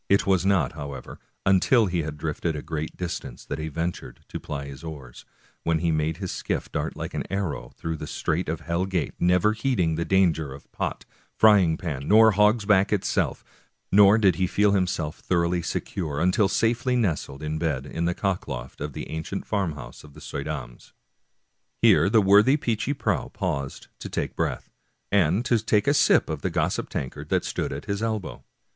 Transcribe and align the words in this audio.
It 0.09 0.25
was 0.25 0.47
not, 0.47 0.71
however, 0.71 1.19
until 1.45 1.85
he 1.85 2.01
had 2.01 2.17
drifted 2.17 2.55
a 2.55 2.63
great 2.63 2.97
distance 2.97 3.45
that 3.45 3.59
he 3.59 3.67
ventured 3.67 4.21
to 4.29 4.39
ply 4.39 4.65
his 4.65 4.83
oars, 4.83 5.25
when 5.61 5.77
he 5.77 5.91
made 5.91 6.17
his 6.17 6.31
skiff 6.31 6.71
dart 6.71 6.95
like 6.95 7.13
an 7.13 7.21
arrow 7.29 7.71
through 7.77 7.97
the 7.97 8.07
strait 8.07 8.49
of 8.49 8.61
Hell 8.61 8.87
Gate, 8.87 9.13
never 9.19 9.53
heeding 9.53 9.93
the 9.97 10.03
danger 10.03 10.53
of 10.55 10.71
Pot, 10.71 11.05
Frying 11.35 11.77
Pan, 11.77 12.07
nor 12.07 12.31
Hog's 12.31 12.65
Back 12.65 12.91
itself, 12.91 13.43
nor 13.91 14.17
did 14.17 14.37
he 14.37 14.47
feel 14.47 14.71
himself 14.71 15.19
thoroughly 15.19 15.61
secure 15.61 16.19
until 16.19 16.49
safely 16.49 16.95
nestled 16.95 17.43
in 17.43 17.59
bed 17.59 17.85
in 17.85 18.05
the 18.05 18.15
cockloft 18.15 18.81
of 18.81 18.93
the 18.93 19.07
ancient 19.07 19.45
farmhouse 19.45 20.03
of 20.03 20.15
the 20.15 20.19
Suydams. 20.21 20.93
Here 21.77 22.09
the 22.09 22.21
worthy 22.23 22.57
Peechy 22.57 22.95
Prauw 22.95 23.31
paused 23.31 23.85
to 23.99 24.09
take 24.09 24.35
breath, 24.35 24.67
and 25.11 25.45
to 25.45 25.59
take 25.59 25.85
a 25.85 25.93
sip 25.93 26.27
of 26.27 26.41
the 26.41 26.49
gossip 26.49 26.89
tankard 26.89 27.29
that 27.29 27.45
stood 27.45 27.71
at 27.71 27.85
his 27.85 28.01
elbow. 28.01 28.43